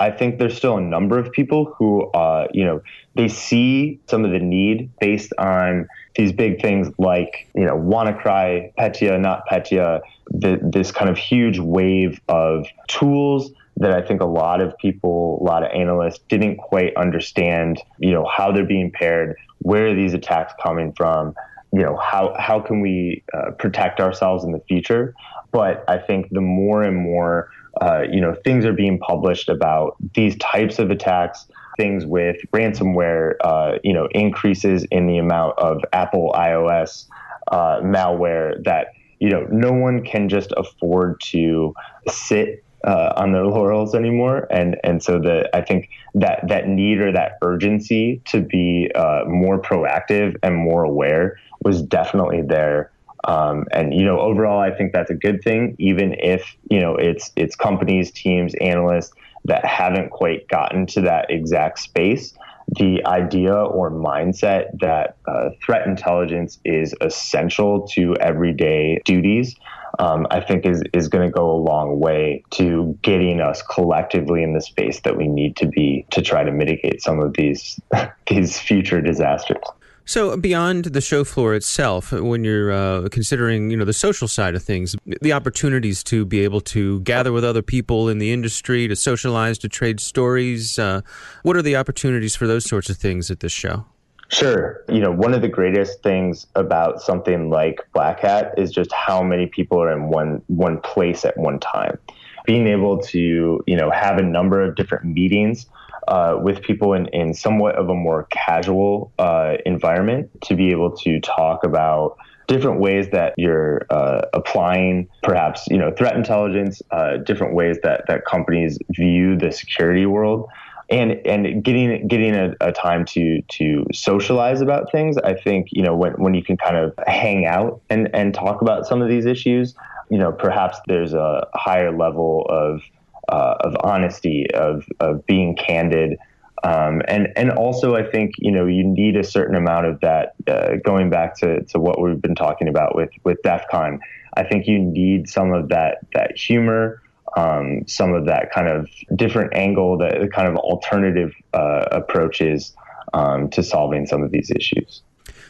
I 0.00 0.10
think 0.10 0.38
there's 0.38 0.56
still 0.56 0.76
a 0.76 0.80
number 0.80 1.18
of 1.18 1.30
people 1.32 1.66
who, 1.76 2.10
uh, 2.10 2.48
you 2.52 2.64
know, 2.64 2.82
they 3.14 3.28
see 3.28 4.00
some 4.06 4.24
of 4.24 4.32
the 4.32 4.38
need 4.38 4.90
based 4.98 5.32
on 5.38 5.88
these 6.16 6.32
big 6.32 6.60
things 6.60 6.90
like, 6.98 7.48
you 7.54 7.64
know, 7.64 7.76
WannaCry, 7.76 8.74
Petya, 8.76 9.12
NotPetya, 9.12 10.00
the, 10.30 10.58
this 10.62 10.90
kind 10.90 11.10
of 11.10 11.16
huge 11.16 11.58
wave 11.58 12.20
of 12.28 12.66
tools 12.88 13.52
that 13.76 13.92
I 13.92 14.02
think 14.02 14.20
a 14.20 14.26
lot 14.26 14.60
of 14.60 14.76
people, 14.78 15.38
a 15.40 15.44
lot 15.44 15.64
of 15.64 15.70
analysts 15.72 16.20
didn't 16.28 16.56
quite 16.56 16.96
understand, 16.96 17.80
you 17.98 18.12
know, 18.12 18.24
how 18.24 18.52
they're 18.52 18.64
being 18.64 18.90
paired, 18.90 19.36
where 19.58 19.88
are 19.88 19.94
these 19.94 20.14
attacks 20.14 20.52
coming 20.62 20.92
from, 20.92 21.34
you 21.72 21.82
know, 21.82 21.96
how, 21.96 22.34
how 22.38 22.60
can 22.60 22.80
we 22.80 23.24
uh, 23.32 23.50
protect 23.52 24.00
ourselves 24.00 24.44
in 24.44 24.52
the 24.52 24.60
future? 24.68 25.14
But 25.50 25.84
I 25.88 25.98
think 25.98 26.30
the 26.30 26.40
more 26.40 26.82
and 26.82 26.96
more, 26.96 27.50
uh, 27.80 28.02
you 28.10 28.20
know, 28.20 28.34
things 28.44 28.64
are 28.64 28.72
being 28.72 28.98
published 28.98 29.48
about 29.48 29.96
these 30.14 30.36
types 30.38 30.78
of 30.78 30.90
attacks, 30.90 31.46
things 31.76 32.06
with 32.06 32.36
ransomware, 32.52 33.34
uh, 33.42 33.78
you 33.82 33.92
know, 33.92 34.08
increases 34.12 34.84
in 34.90 35.06
the 35.06 35.18
amount 35.18 35.58
of 35.58 35.80
Apple 35.92 36.32
iOS 36.36 37.06
uh, 37.48 37.80
malware 37.80 38.62
that 38.64 38.88
you 39.18 39.30
know 39.30 39.46
no 39.50 39.72
one 39.72 40.04
can 40.04 40.28
just 40.28 40.52
afford 40.56 41.20
to 41.20 41.74
sit 42.08 42.64
uh, 42.84 43.12
on 43.16 43.32
their 43.32 43.46
laurels 43.46 43.94
anymore, 43.94 44.46
and 44.50 44.76
and 44.84 45.02
so 45.02 45.18
the 45.18 45.48
I 45.54 45.62
think 45.62 45.88
that 46.14 46.46
that 46.48 46.68
need 46.68 47.00
or 47.00 47.12
that 47.12 47.38
urgency 47.42 48.20
to 48.26 48.40
be 48.40 48.90
uh, 48.94 49.24
more 49.26 49.60
proactive 49.60 50.36
and 50.42 50.54
more 50.54 50.84
aware 50.84 51.38
was 51.62 51.82
definitely 51.82 52.42
there. 52.42 52.90
Um, 53.24 53.64
and 53.72 53.94
you 53.94 54.04
know, 54.04 54.20
overall, 54.20 54.60
I 54.60 54.70
think 54.70 54.92
that's 54.92 55.10
a 55.10 55.14
good 55.14 55.42
thing, 55.42 55.76
even 55.78 56.14
if 56.18 56.56
you 56.70 56.80
know 56.80 56.96
it's 56.96 57.32
it's 57.36 57.56
companies, 57.56 58.10
teams, 58.10 58.54
analysts 58.60 59.12
that 59.46 59.64
haven't 59.64 60.10
quite 60.10 60.48
gotten 60.48 60.86
to 60.86 61.00
that 61.02 61.30
exact 61.30 61.78
space. 61.78 62.34
The 62.76 63.04
idea 63.04 63.54
or 63.54 63.90
mindset 63.90 64.78
that 64.80 65.16
uh, 65.26 65.50
threat 65.64 65.86
intelligence 65.86 66.58
is 66.64 66.94
essential 67.02 67.86
to 67.88 68.16
everyday 68.16 69.00
duties, 69.04 69.54
um, 69.98 70.26
I 70.30 70.40
think 70.40 70.66
is 70.66 70.82
is 70.92 71.08
going 71.08 71.26
to 71.26 71.32
go 71.32 71.50
a 71.50 71.60
long 71.60 72.00
way 72.00 72.42
to 72.52 72.98
getting 73.02 73.40
us 73.40 73.62
collectively 73.62 74.42
in 74.42 74.54
the 74.54 74.60
space 74.60 75.00
that 75.00 75.16
we 75.16 75.28
need 75.28 75.56
to 75.56 75.66
be 75.66 76.06
to 76.10 76.22
try 76.22 76.42
to 76.42 76.50
mitigate 76.50 77.02
some 77.02 77.20
of 77.20 77.34
these 77.34 77.80
these 78.26 78.58
future 78.58 79.00
disasters. 79.00 79.64
So 80.06 80.36
beyond 80.36 80.86
the 80.86 81.00
show 81.00 81.24
floor 81.24 81.54
itself, 81.54 82.12
when 82.12 82.44
you're 82.44 82.70
uh, 82.70 83.08
considering, 83.10 83.70
you 83.70 83.76
know, 83.76 83.86
the 83.86 83.94
social 83.94 84.28
side 84.28 84.54
of 84.54 84.62
things, 84.62 84.94
the 85.22 85.32
opportunities 85.32 86.04
to 86.04 86.26
be 86.26 86.40
able 86.40 86.60
to 86.60 87.00
gather 87.00 87.32
with 87.32 87.44
other 87.44 87.62
people 87.62 88.10
in 88.10 88.18
the 88.18 88.30
industry, 88.30 88.86
to 88.86 88.96
socialize, 88.96 89.56
to 89.58 89.68
trade 89.68 90.00
stories, 90.00 90.78
uh, 90.78 91.00
what 91.42 91.56
are 91.56 91.62
the 91.62 91.76
opportunities 91.76 92.36
for 92.36 92.46
those 92.46 92.68
sorts 92.68 92.90
of 92.90 92.98
things 92.98 93.30
at 93.30 93.40
this 93.40 93.52
show? 93.52 93.86
Sure. 94.28 94.84
You 94.88 95.00
know, 95.00 95.10
one 95.10 95.32
of 95.32 95.42
the 95.42 95.48
greatest 95.48 96.02
things 96.02 96.46
about 96.54 97.00
something 97.00 97.50
like 97.50 97.80
Black 97.92 98.20
Hat 98.20 98.54
is 98.58 98.72
just 98.72 98.92
how 98.92 99.22
many 99.22 99.46
people 99.46 99.80
are 99.82 99.92
in 99.92 100.08
one 100.08 100.42
one 100.48 100.80
place 100.80 101.24
at 101.24 101.36
one 101.36 101.60
time. 101.60 101.98
Being 102.44 102.66
able 102.66 102.98
to, 102.98 103.62
you 103.66 103.76
know, 103.76 103.90
have 103.90 104.18
a 104.18 104.22
number 104.22 104.60
of 104.60 104.76
different 104.76 105.04
meetings 105.06 105.66
uh, 106.08 106.36
with 106.40 106.62
people 106.62 106.92
in, 106.92 107.06
in 107.08 107.34
somewhat 107.34 107.76
of 107.76 107.88
a 107.88 107.94
more 107.94 108.26
casual 108.30 109.12
uh, 109.18 109.56
environment 109.64 110.30
to 110.42 110.54
be 110.54 110.70
able 110.70 110.96
to 110.98 111.20
talk 111.20 111.64
about 111.64 112.16
different 112.46 112.80
ways 112.80 113.08
that 113.10 113.34
you're 113.36 113.86
uh, 113.90 114.22
applying 114.32 115.08
perhaps 115.22 115.66
you 115.68 115.78
know 115.78 115.90
threat 115.92 116.16
intelligence 116.16 116.82
uh, 116.90 117.16
different 117.18 117.54
ways 117.54 117.78
that, 117.82 118.04
that 118.08 118.24
companies 118.24 118.78
view 118.90 119.36
the 119.36 119.50
security 119.50 120.06
world. 120.06 120.48
And 120.90 121.12
and 121.26 121.64
getting 121.64 122.06
getting 122.08 122.34
a, 122.34 122.54
a, 122.60 122.70
time 122.70 123.06
to 123.06 123.40
to 123.40 123.86
socialize 123.94 124.60
about 124.60 124.92
things 124.92 125.16
i 125.16 125.32
think 125.32 125.68
you 125.72 125.82
know 125.82 125.96
when, 125.96 126.12
when 126.12 126.34
you 126.34 126.44
can 126.44 126.58
kind 126.58 126.76
of 126.76 126.92
hang 127.06 127.46
out 127.46 127.80
and 127.88 128.14
and 128.14 128.34
talk 128.34 128.60
about 128.60 128.86
some 128.86 129.00
of 129.00 129.08
these 129.08 129.24
issues 129.24 129.74
you 130.10 130.18
know 130.18 130.30
perhaps 130.30 130.78
there's 130.86 131.14
a 131.14 131.48
higher 131.54 131.90
level 131.90 132.46
of 132.50 132.82
uh, 133.28 133.54
of 133.60 133.76
honesty, 133.80 134.46
of 134.54 134.86
of 135.00 135.24
being 135.26 135.56
candid, 135.56 136.18
um, 136.62 137.02
and 137.08 137.28
and 137.36 137.50
also 137.50 137.94
I 137.94 138.10
think 138.10 138.32
you 138.38 138.50
know 138.50 138.66
you 138.66 138.84
need 138.84 139.16
a 139.16 139.24
certain 139.24 139.54
amount 139.54 139.86
of 139.86 140.00
that. 140.00 140.34
Uh, 140.46 140.76
going 140.84 141.10
back 141.10 141.36
to, 141.38 141.62
to 141.64 141.78
what 141.78 142.00
we've 142.00 142.20
been 142.20 142.34
talking 142.34 142.68
about 142.68 142.94
with 142.94 143.10
with 143.24 143.42
DEF 143.42 143.64
CON, 143.70 144.00
I 144.36 144.44
think 144.44 144.66
you 144.66 144.78
need 144.78 145.28
some 145.28 145.52
of 145.52 145.68
that 145.68 145.98
that 146.14 146.36
humor, 146.36 147.02
um, 147.36 147.86
some 147.86 148.14
of 148.14 148.26
that 148.26 148.50
kind 148.52 148.68
of 148.68 148.88
different 149.14 149.54
angle, 149.54 149.98
that 149.98 150.32
kind 150.32 150.48
of 150.48 150.56
alternative 150.56 151.32
uh, 151.52 151.84
approaches 151.92 152.74
um, 153.12 153.50
to 153.50 153.62
solving 153.62 154.06
some 154.06 154.22
of 154.22 154.30
these 154.30 154.50
issues. 154.50 155.02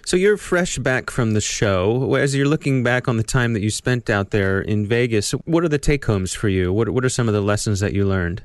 So 0.07 0.19
you're 0.19 0.37
fresh 0.37 0.79
back 0.79 1.11
from 1.11 1.33
the 1.33 1.41
show. 1.41 2.15
As 2.15 2.35
you're 2.35 2.47
looking 2.47 2.83
back 2.83 3.09
on 3.09 3.17
the 3.17 3.23
time 3.23 3.55
that 3.55 3.63
you 3.63 3.71
spent 3.71 4.11
out 4.11 4.31
there 4.31 4.61
in 4.61 4.87
Vegas, 4.87 5.33
what 5.33 5.65
are 5.65 5.69
the 5.69 5.79
take 5.79 6.05
homes 6.05 6.35
for 6.35 6.49
you? 6.49 6.73
What 6.73 6.91
What 6.91 7.05
are 7.05 7.09
some 7.09 7.27
of 7.27 7.35
the 7.35 7.41
lessons 7.41 7.81
that 7.81 7.95
you 7.95 8.05
learned? 8.05 8.43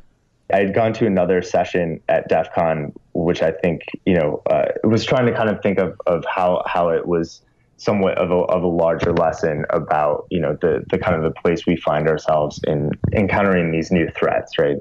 I 0.52 0.60
had 0.60 0.74
gone 0.74 0.94
to 0.94 1.06
another 1.06 1.42
session 1.42 2.02
at 2.10 2.28
DEF 2.28 2.54
CON, 2.54 2.94
which 3.14 3.42
I 3.42 3.52
think 3.52 3.82
you 4.06 4.16
know 4.16 4.42
uh, 4.50 4.66
was 4.84 5.04
trying 5.06 5.26
to 5.26 5.34
kind 5.34 5.50
of 5.50 5.62
think 5.62 5.80
of, 5.80 6.00
of 6.08 6.24
how 6.26 6.64
how 6.66 6.90
it 6.90 7.06
was 7.06 7.42
somewhat 7.78 8.18
of 8.18 8.32
a, 8.32 8.36
of 8.36 8.64
a 8.64 8.68
larger 8.68 9.14
lesson 9.14 9.66
about 9.70 10.28
you 10.30 10.40
know 10.40 10.58
the 10.62 10.84
the 10.90 10.98
kind 10.98 11.16
of 11.16 11.24
the 11.24 11.42
place 11.42 11.66
we 11.66 11.76
find 11.76 12.08
ourselves 12.08 12.60
in 12.68 12.92
encountering 13.14 13.72
these 13.72 13.92
new 13.92 14.10
threats, 14.18 14.58
right? 14.58 14.78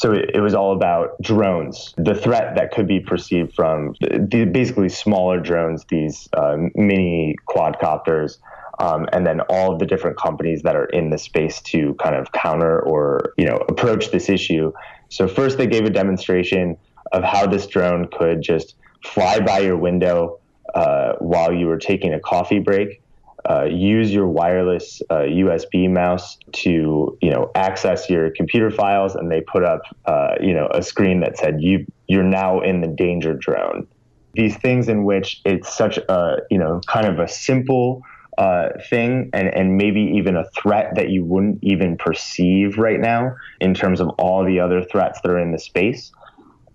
So 0.00 0.12
it, 0.12 0.30
it, 0.32 0.40
was 0.40 0.54
all 0.54 0.72
about 0.72 1.20
drones, 1.20 1.92
the 1.98 2.14
threat 2.14 2.54
that 2.56 2.70
could 2.70 2.88
be 2.88 3.00
perceived 3.00 3.54
from 3.54 3.94
the, 4.00 4.48
basically 4.50 4.88
smaller 4.88 5.40
drones, 5.40 5.84
these 5.90 6.26
uh, 6.32 6.56
mini 6.74 7.36
quadcopters, 7.46 8.38
um, 8.78 9.06
and 9.12 9.26
then 9.26 9.42
all 9.50 9.76
the 9.76 9.84
different 9.84 10.16
companies 10.16 10.62
that 10.62 10.74
are 10.74 10.86
in 10.86 11.10
the 11.10 11.18
space 11.18 11.60
to 11.72 11.92
kind 12.02 12.16
of 12.16 12.32
counter 12.32 12.80
or 12.80 13.34
you 13.36 13.44
know 13.44 13.56
approach 13.68 14.10
this 14.10 14.30
issue. 14.30 14.72
So 15.10 15.28
first, 15.28 15.58
they 15.58 15.66
gave 15.66 15.84
a 15.84 15.90
demonstration 15.90 16.78
of 17.12 17.22
how 17.22 17.46
this 17.46 17.66
drone 17.66 18.08
could 18.10 18.40
just 18.40 18.76
fly 19.04 19.40
by 19.40 19.58
your 19.58 19.76
window 19.76 20.38
uh, 20.74 21.16
while 21.18 21.52
you 21.52 21.66
were 21.66 21.78
taking 21.78 22.14
a 22.14 22.20
coffee 22.20 22.58
break 22.58 23.02
uh, 23.48 23.64
use 23.64 24.12
your 24.12 24.26
wireless 24.26 25.02
uh, 25.10 25.20
USB 25.20 25.90
mouse 25.90 26.36
to 26.52 27.16
you 27.20 27.30
know 27.30 27.50
access 27.54 28.10
your 28.10 28.30
computer 28.30 28.70
files, 28.70 29.14
and 29.14 29.30
they 29.30 29.40
put 29.40 29.64
up 29.64 29.82
uh, 30.06 30.34
you 30.40 30.54
know 30.54 30.68
a 30.72 30.82
screen 30.82 31.20
that 31.20 31.38
said 31.38 31.62
you 31.62 31.86
you're 32.08 32.24
now 32.24 32.60
in 32.60 32.80
the 32.80 32.88
danger 32.88 33.34
drone. 33.34 33.86
These 34.34 34.56
things 34.58 34.88
in 34.88 35.04
which 35.04 35.40
it's 35.44 35.74
such 35.76 35.98
a 35.98 36.38
you 36.50 36.58
know 36.58 36.80
kind 36.86 37.06
of 37.06 37.18
a 37.18 37.28
simple 37.28 38.02
uh, 38.38 38.70
thing 38.88 39.28
and, 39.34 39.48
and 39.48 39.76
maybe 39.76 40.00
even 40.00 40.36
a 40.36 40.44
threat 40.50 40.94
that 40.94 41.10
you 41.10 41.24
wouldn't 41.24 41.58
even 41.62 41.96
perceive 41.96 42.78
right 42.78 43.00
now 43.00 43.36
in 43.60 43.74
terms 43.74 44.00
of 44.00 44.08
all 44.18 44.44
the 44.44 44.58
other 44.58 44.82
threats 44.82 45.20
that 45.20 45.30
are 45.30 45.38
in 45.38 45.52
the 45.52 45.58
space 45.58 46.10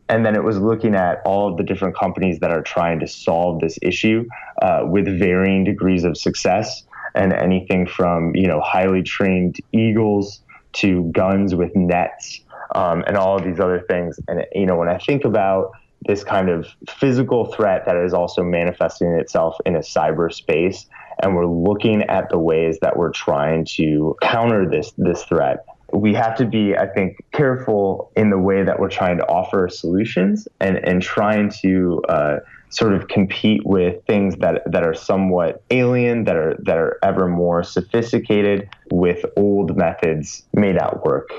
and 0.10 0.26
then 0.26 0.36
it 0.36 0.44
was 0.44 0.58
looking 0.60 0.96
at 0.96 1.22
all 1.26 1.50
of 1.50 1.58
the 1.58 1.64
different 1.64 1.98
companies 1.98 2.40
that 2.40 2.52
are 2.52 2.62
trying 2.62 3.00
to 3.00 3.08
solve 3.08 3.60
this 3.60 3.78
issue 3.82 4.26
uh, 4.62 4.82
with 4.84 5.08
varying 5.20 5.64
degrees 5.64 6.04
of 6.04 6.18
success 6.18 6.84
and 7.16 7.34
anything 7.34 7.88
from 7.88 8.36
you 8.36 8.48
know 8.48 8.62
highly 8.62 9.02
trained 9.02 9.56
eagles 9.72 10.42
to 10.74 11.10
guns 11.14 11.56
with 11.56 11.72
nets 11.76 12.42
um, 12.76 13.04
and 13.08 13.18
all 13.18 13.38
of 13.38 13.44
these 13.44 13.60
other 13.60 13.84
things. 13.90 14.20
And 14.28 14.46
you 14.54 14.66
know 14.66 14.76
when 14.76 14.90
i 14.90 14.98
think 14.98 15.26
about 15.26 15.72
this 16.08 16.24
kind 16.24 16.50
of 16.50 16.68
physical 16.88 17.46
threat 17.54 17.84
that 17.86 17.98
is 17.98 18.14
also 18.14 18.44
manifesting 18.44 19.08
itself 19.14 19.56
in 19.66 19.76
a 19.76 19.80
cyberspace 19.80 20.86
and 21.22 21.36
we're 21.36 21.48
looking 21.48 22.04
at 22.04 22.30
the 22.30 22.38
ways 22.38 22.78
that 22.82 22.98
we're 22.98 23.12
trying 23.12 23.66
to 23.66 24.16
counter 24.22 24.70
this 24.70 24.92
this 24.98 25.24
threat 25.24 25.66
we 25.96 26.14
have 26.14 26.36
to 26.38 26.46
be, 26.46 26.76
I 26.76 26.88
think, 26.88 27.18
careful 27.32 28.12
in 28.16 28.30
the 28.30 28.38
way 28.38 28.64
that 28.64 28.80
we're 28.80 28.90
trying 28.90 29.18
to 29.18 29.28
offer 29.28 29.70
solutions 29.70 30.48
and, 30.60 30.78
and 30.78 31.02
trying 31.02 31.50
to 31.62 32.02
uh, 32.10 32.40
sort 32.70 32.94
of 32.94 33.08
compete 33.08 33.66
with 33.66 34.04
things 34.06 34.36
that 34.38 34.64
that 34.72 34.86
are 34.86 34.94
somewhat 34.94 35.64
alien, 35.72 36.26
that 36.26 36.36
are 36.36 36.56
that 36.64 36.78
are 36.78 37.00
ever 37.04 37.28
more 37.28 37.64
sophisticated 37.64 38.70
with 38.92 39.26
old 39.38 39.78
methods 39.78 40.44
may 40.54 40.74
not 40.74 41.06
work 41.06 41.30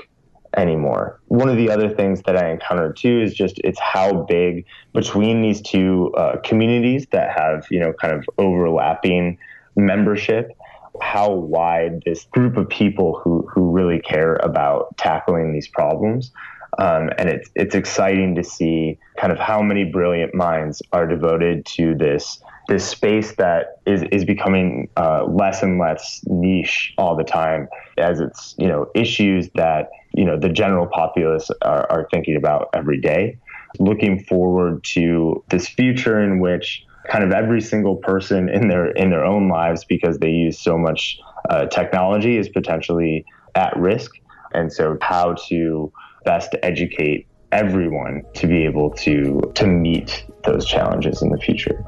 anymore. 0.55 1.19
One 1.27 1.49
of 1.49 1.57
the 1.57 1.69
other 1.69 1.89
things 1.89 2.23
that 2.23 2.35
I 2.35 2.49
encountered 2.49 2.97
too 2.97 3.21
is 3.21 3.33
just 3.33 3.59
it's 3.63 3.79
how 3.79 4.23
big 4.23 4.65
between 4.93 5.41
these 5.41 5.61
two 5.61 6.11
uh, 6.17 6.37
communities 6.43 7.05
that 7.11 7.37
have 7.37 7.67
you 7.69 7.79
know 7.79 7.93
kind 7.93 8.13
of 8.13 8.25
overlapping 8.37 9.37
membership 9.75 10.56
how 11.01 11.31
wide 11.31 12.01
this 12.05 12.25
group 12.25 12.57
of 12.57 12.67
people 12.69 13.19
who, 13.23 13.47
who 13.53 13.71
really 13.71 13.99
care 13.99 14.35
about 14.37 14.95
tackling 14.97 15.53
these 15.53 15.67
problems 15.67 16.31
um, 16.77 17.09
and 17.17 17.29
it's 17.29 17.49
it's 17.55 17.75
exciting 17.75 18.35
to 18.35 18.43
see 18.43 18.99
kind 19.17 19.31
of 19.31 19.39
how 19.39 19.61
many 19.61 19.83
brilliant 19.83 20.35
minds 20.35 20.81
are 20.91 21.07
devoted 21.07 21.65
to 21.65 21.95
this 21.95 22.39
this 22.67 22.87
space 22.87 23.35
that 23.35 23.79
is 23.85 24.03
is 24.11 24.25
becoming 24.25 24.89
uh, 24.97 25.25
less 25.25 25.63
and 25.63 25.79
less 25.79 26.21
niche 26.27 26.93
all 26.97 27.15
the 27.15 27.23
time 27.23 27.67
as 27.97 28.19
it's 28.19 28.53
you 28.57 28.67
know 28.67 28.89
issues 28.93 29.49
that 29.55 29.89
you 30.13 30.25
know 30.25 30.37
the 30.37 30.49
general 30.49 30.87
populace 30.87 31.49
are, 31.63 31.89
are 31.89 32.07
thinking 32.11 32.35
about 32.35 32.69
every 32.73 32.99
day. 32.99 33.37
Looking 33.79 34.23
forward 34.23 34.83
to 34.95 35.43
this 35.49 35.67
future 35.67 36.23
in 36.23 36.39
which 36.39 36.85
kind 37.09 37.23
of 37.23 37.31
every 37.31 37.61
single 37.61 37.95
person 37.95 38.49
in 38.49 38.67
their 38.67 38.91
in 38.91 39.09
their 39.09 39.23
own 39.23 39.49
lives 39.49 39.85
because 39.85 40.19
they 40.19 40.29
use 40.29 40.59
so 40.59 40.77
much 40.77 41.19
uh, 41.49 41.65
technology 41.67 42.37
is 42.37 42.49
potentially 42.49 43.25
at 43.55 43.75
risk 43.77 44.11
and 44.53 44.71
so 44.71 44.97
how 45.01 45.33
to 45.47 45.91
best 46.25 46.55
educate 46.63 47.27
everyone 47.51 48.23
to 48.33 48.47
be 48.47 48.65
able 48.65 48.91
to 48.91 49.41
to 49.55 49.67
meet 49.67 50.25
those 50.43 50.65
challenges 50.65 51.21
in 51.21 51.29
the 51.29 51.37
future. 51.37 51.83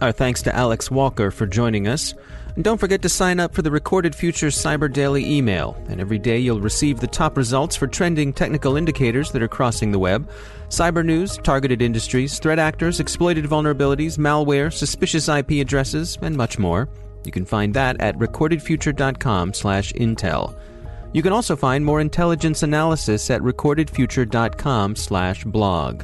Our 0.00 0.12
thanks 0.12 0.42
to 0.42 0.54
Alex 0.54 0.90
Walker 0.90 1.30
for 1.30 1.46
joining 1.46 1.86
us. 1.86 2.14
And 2.54 2.62
don't 2.62 2.78
forget 2.78 3.00
to 3.02 3.08
sign 3.08 3.40
up 3.40 3.54
for 3.54 3.62
the 3.62 3.70
Recorded 3.70 4.14
Future 4.14 4.48
Cyber 4.48 4.92
Daily 4.92 5.24
email. 5.24 5.74
And 5.88 5.98
every 6.00 6.18
day 6.18 6.38
you'll 6.38 6.60
receive 6.60 7.00
the 7.00 7.06
top 7.06 7.38
results 7.38 7.76
for 7.76 7.86
trending 7.86 8.32
technical 8.32 8.76
indicators 8.76 9.30
that 9.32 9.42
are 9.42 9.48
crossing 9.48 9.90
the 9.90 9.98
web 9.98 10.30
cyber 10.68 11.04
news, 11.04 11.36
targeted 11.38 11.82
industries, 11.82 12.38
threat 12.38 12.58
actors, 12.58 13.00
exploited 13.00 13.44
vulnerabilities, 13.44 14.18
malware, 14.18 14.72
suspicious 14.72 15.28
IP 15.28 15.60
addresses, 15.60 16.16
and 16.22 16.34
much 16.36 16.58
more. 16.58 16.88
You 17.24 17.32
can 17.32 17.44
find 17.44 17.74
that 17.74 18.00
at 18.00 18.16
recordedfuture.com/intel. 18.18 20.54
You 21.14 21.22
can 21.22 21.32
also 21.32 21.56
find 21.56 21.84
more 21.84 22.00
intelligence 22.00 22.62
analysis 22.62 23.28
at 23.30 23.42
recordedfuture.com/blog. 23.42 26.02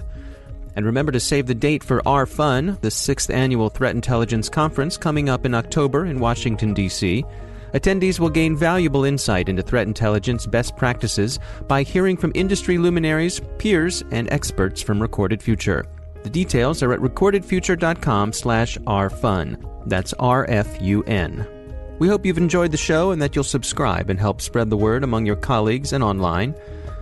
And 0.78 0.86
remember 0.86 1.10
to 1.10 1.18
save 1.18 1.48
the 1.48 1.56
date 1.56 1.82
for 1.82 2.00
RFUN, 2.02 2.80
the 2.82 2.88
6th 2.88 3.34
annual 3.34 3.68
Threat 3.68 3.96
Intelligence 3.96 4.48
Conference 4.48 4.96
coming 4.96 5.28
up 5.28 5.44
in 5.44 5.52
October 5.52 6.06
in 6.06 6.20
Washington 6.20 6.72
D.C. 6.72 7.24
Attendees 7.74 8.20
will 8.20 8.30
gain 8.30 8.56
valuable 8.56 9.02
insight 9.02 9.48
into 9.48 9.60
threat 9.60 9.88
intelligence 9.88 10.46
best 10.46 10.76
practices 10.76 11.40
by 11.66 11.82
hearing 11.82 12.16
from 12.16 12.30
industry 12.36 12.78
luminaries, 12.78 13.40
peers, 13.58 14.04
and 14.12 14.30
experts 14.30 14.80
from 14.80 15.02
Recorded 15.02 15.42
Future. 15.42 15.84
The 16.22 16.30
details 16.30 16.80
are 16.84 16.92
at 16.92 17.00
recordedfuture.com 17.00 18.32
slash 18.32 18.78
rfun. 18.78 19.82
That's 19.86 20.12
R 20.20 20.46
F 20.48 20.80
U 20.80 21.02
N. 21.08 21.44
We 21.98 22.06
hope 22.06 22.24
you've 22.24 22.38
enjoyed 22.38 22.70
the 22.70 22.76
show 22.76 23.10
and 23.10 23.20
that 23.20 23.34
you'll 23.34 23.42
subscribe 23.42 24.10
and 24.10 24.20
help 24.20 24.40
spread 24.40 24.70
the 24.70 24.76
word 24.76 25.02
among 25.02 25.26
your 25.26 25.34
colleagues 25.34 25.92
and 25.92 26.04
online. 26.04 26.54